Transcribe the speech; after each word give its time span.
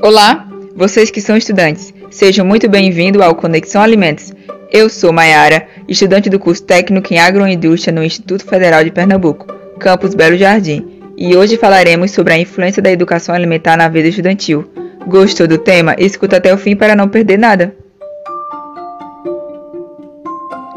Olá, 0.00 0.46
vocês 0.76 1.10
que 1.10 1.20
são 1.20 1.36
estudantes, 1.36 1.92
sejam 2.08 2.46
muito 2.46 2.68
bem-vindos 2.68 3.20
ao 3.20 3.34
Conexão 3.34 3.82
Alimentos. 3.82 4.32
Eu 4.70 4.88
sou 4.88 5.12
Maiara, 5.12 5.66
estudante 5.88 6.30
do 6.30 6.38
curso 6.38 6.62
técnico 6.62 7.12
em 7.12 7.18
agroindústria 7.18 7.92
no 7.92 8.04
Instituto 8.04 8.44
Federal 8.44 8.84
de 8.84 8.92
Pernambuco, 8.92 9.52
campus 9.80 10.14
Belo 10.14 10.36
Jardim, 10.36 11.02
e 11.16 11.36
hoje 11.36 11.56
falaremos 11.56 12.12
sobre 12.12 12.32
a 12.32 12.38
influência 12.38 12.80
da 12.80 12.92
educação 12.92 13.34
alimentar 13.34 13.76
na 13.76 13.88
vida 13.88 14.06
estudantil. 14.06 14.70
Gostou 15.04 15.48
do 15.48 15.58
tema? 15.58 15.96
Escuta 15.98 16.36
até 16.36 16.54
o 16.54 16.58
fim 16.58 16.76
para 16.76 16.94
não 16.94 17.08
perder 17.08 17.36
nada. 17.36 17.74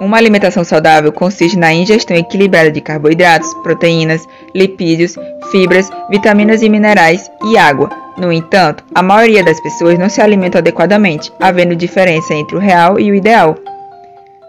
Uma 0.00 0.16
alimentação 0.16 0.64
saudável 0.64 1.12
consiste 1.12 1.56
na 1.56 1.72
ingestão 1.72 2.16
equilibrada 2.16 2.70
de 2.70 2.80
carboidratos, 2.80 3.54
proteínas, 3.62 4.26
lipídios, 4.54 5.14
fibras, 5.52 5.88
vitaminas 6.10 6.62
e 6.62 6.68
minerais 6.68 7.30
e 7.44 7.56
água. 7.56 8.03
No 8.16 8.32
entanto, 8.32 8.84
a 8.94 9.02
maioria 9.02 9.42
das 9.42 9.60
pessoas 9.60 9.98
não 9.98 10.08
se 10.08 10.20
alimenta 10.20 10.58
adequadamente, 10.58 11.32
havendo 11.40 11.74
diferença 11.74 12.34
entre 12.34 12.56
o 12.56 12.60
real 12.60 12.98
e 12.98 13.10
o 13.10 13.14
ideal. 13.14 13.56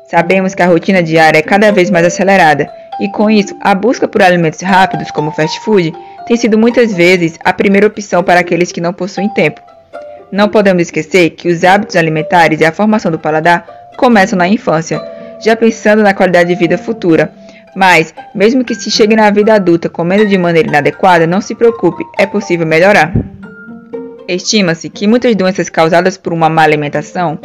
Sabemos 0.07 0.53
que 0.53 0.61
a 0.61 0.67
rotina 0.67 1.01
diária 1.01 1.39
é 1.39 1.41
cada 1.41 1.71
vez 1.71 1.89
mais 1.89 2.05
acelerada, 2.05 2.69
e 2.99 3.09
com 3.09 3.29
isso, 3.29 3.55
a 3.61 3.73
busca 3.73 4.07
por 4.07 4.21
alimentos 4.21 4.61
rápidos, 4.61 5.11
como 5.11 5.31
fast 5.31 5.59
food, 5.61 5.93
tem 6.27 6.37
sido 6.37 6.57
muitas 6.57 6.93
vezes 6.93 7.37
a 7.43 7.51
primeira 7.51 7.87
opção 7.87 8.23
para 8.23 8.39
aqueles 8.39 8.71
que 8.71 8.79
não 8.79 8.93
possuem 8.93 9.29
tempo. 9.29 9.61
Não 10.31 10.47
podemos 10.47 10.83
esquecer 10.83 11.31
que 11.31 11.49
os 11.49 11.63
hábitos 11.63 11.95
alimentares 11.95 12.61
e 12.61 12.65
a 12.65 12.71
formação 12.71 13.11
do 13.11 13.19
paladar 13.19 13.65
começam 13.97 14.37
na 14.37 14.47
infância 14.47 15.01
já 15.39 15.55
pensando 15.55 16.01
na 16.01 16.13
qualidade 16.13 16.49
de 16.49 16.55
vida 16.55 16.77
futura. 16.77 17.31
Mas, 17.75 18.13
mesmo 18.33 18.63
que 18.63 18.73
se 18.73 18.89
chegue 18.89 19.15
na 19.15 19.29
vida 19.29 19.53
adulta 19.53 19.89
comendo 19.89 20.25
de 20.25 20.37
maneira 20.37 20.69
inadequada, 20.69 21.27
não 21.27 21.41
se 21.41 21.53
preocupe, 21.53 22.05
é 22.17 22.25
possível 22.25 22.65
melhorar. 22.65 23.13
Estima-se 24.27 24.89
que 24.89 25.07
muitas 25.07 25.35
doenças 25.35 25.69
causadas 25.69 26.17
por 26.17 26.33
uma 26.33 26.49
má 26.49 26.63
alimentação 26.63 27.37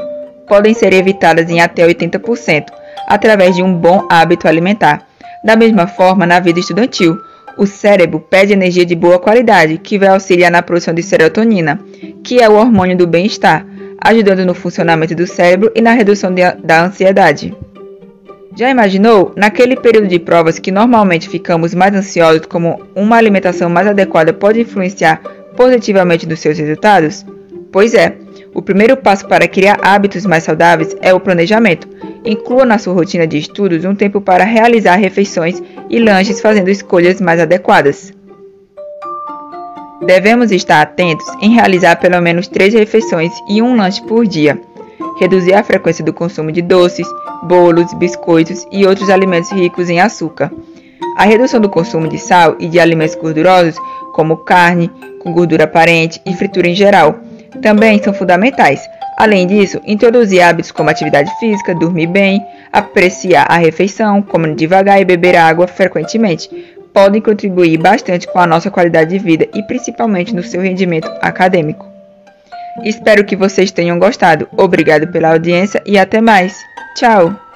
podem 0.49 0.75
ser 0.75 0.93
evitadas 0.93 1.51
em 1.51 1.61
até 1.61 1.87
80% 1.87 2.67
através 3.07 3.55
de 3.57 3.63
um 3.63 3.75
bom 3.75 4.07
hábito 4.09 4.49
alimentar. 4.49 5.07
Da 5.45 5.57
mesma 5.57 5.87
forma, 5.87 6.27
na 6.27 6.41
vida 6.41 6.61
estudantil, 6.61 7.19
o 7.57 7.67
cérebro 7.67 8.21
pede 8.21 8.53
energia 8.53 8.87
de 8.87 8.95
boa 8.95 9.19
qualidade, 9.19 9.79
que 9.79 9.99
vai 9.99 10.09
auxiliar 10.09 10.51
na 10.51 10.63
produção 10.63 10.95
de 10.95 11.03
serotonina, 11.03 11.81
que 12.23 12.41
é 12.41 12.49
o 12.49 12.55
hormônio 12.55 12.97
do 12.97 13.07
bem-estar, 13.07 13.67
ajudando 14.03 14.47
no 14.47 14.55
funcionamento 14.55 15.15
do 15.15 15.27
cérebro 15.27 15.71
e 15.75 15.81
na 15.81 15.93
redução 15.93 16.33
de, 16.33 16.43
da 16.63 16.85
ansiedade. 16.85 17.55
Já 18.57 18.71
imaginou, 18.71 19.33
naquele 19.37 19.77
período 19.77 20.09
de 20.09 20.19
provas 20.19 20.59
que 20.59 20.73
normalmente 20.73 21.29
ficamos 21.29 21.75
mais 21.75 21.95
ansiosos, 21.95 22.47
como 22.47 22.81
uma 22.95 23.17
alimentação 23.17 23.71
mais 23.71 23.87
adequada 23.87 24.33
pode 24.33 24.61
influenciar 24.61 25.21
positivamente 25.61 26.27
nos 26.27 26.41
seus 26.41 26.57
resultados? 26.57 27.27
Pois 27.71 27.93
é, 27.93 28.17
o 28.55 28.63
primeiro 28.63 28.97
passo 28.97 29.29
para 29.29 29.47
criar 29.47 29.79
hábitos 29.83 30.25
mais 30.25 30.43
saudáveis 30.43 30.97
é 31.03 31.13
o 31.13 31.21
planejamento. 31.21 31.87
Inclua 32.25 32.65
na 32.65 32.79
sua 32.79 32.95
rotina 32.95 33.27
de 33.27 33.37
estudos 33.37 33.85
um 33.85 33.95
tempo 33.95 34.23
para 34.23 34.43
realizar 34.43 34.97
refeições 34.97 35.63
e 35.91 35.99
lanches 35.99 36.41
fazendo 36.41 36.71
escolhas 36.71 37.21
mais 37.21 37.39
adequadas. 37.39 38.11
Devemos 40.07 40.51
estar 40.51 40.81
atentos 40.81 41.27
em 41.43 41.51
realizar 41.51 41.97
pelo 41.97 42.23
menos 42.23 42.49
três 42.49 42.73
refeições 42.73 43.31
e 43.47 43.61
um 43.61 43.77
lanche 43.77 44.03
por 44.05 44.27
dia 44.27 44.59
reduzir 45.19 45.53
a 45.53 45.63
frequência 45.63 46.03
do 46.03 46.15
consumo 46.15 46.51
de 46.51 46.63
doces, 46.63 47.07
bolos, 47.43 47.93
biscoitos 47.93 48.67
e 48.73 48.87
outros 48.87 49.11
alimentos 49.11 49.53
ricos 49.53 49.91
em 49.91 50.01
açúcar. 50.01 50.51
A 51.17 51.25
redução 51.25 51.61
do 51.61 51.69
consumo 51.69 52.09
de 52.09 52.19
sal 52.19 52.57
e 52.59 52.69
de 52.69 52.79
alimentos 52.79 53.15
gordurosos, 53.15 53.77
como 54.13 54.39
carne, 54.39 54.91
com 55.21 55.33
gordura 55.33 55.65
aparente 55.65 56.21
e 56.25 56.35
fritura 56.35 56.69
em 56.69 56.75
geral, 56.75 57.19
também 57.63 58.03
são 58.03 58.13
fundamentais. 58.13 58.81
Além 59.17 59.47
disso, 59.47 59.81
introduzir 59.85 60.41
hábitos 60.41 60.71
como 60.71 60.89
atividade 60.89 61.31
física, 61.39 61.75
dormir 61.75 62.07
bem, 62.07 62.43
apreciar 62.73 63.47
a 63.51 63.59
refeição, 63.59 64.23
comer 64.23 64.55
devagar 64.55 65.01
e 65.01 65.05
beber 65.05 65.37
água 65.37 65.67
frequentemente 65.67 66.49
podem 66.93 67.21
contribuir 67.21 67.79
bastante 67.79 68.27
com 68.27 68.39
a 68.39 68.47
nossa 68.47 68.71
qualidade 68.71 69.11
de 69.11 69.19
vida 69.19 69.49
e 69.55 69.63
principalmente 69.63 70.35
no 70.35 70.43
seu 70.43 70.61
rendimento 70.61 71.11
acadêmico. 71.21 71.87
Espero 72.85 73.25
que 73.25 73.37
vocês 73.37 73.71
tenham 73.71 73.99
gostado. 73.99 74.49
Obrigado 74.57 75.09
pela 75.09 75.31
audiência 75.31 75.83
e 75.85 75.99
até 75.99 76.21
mais. 76.21 76.57
Tchau! 76.95 77.50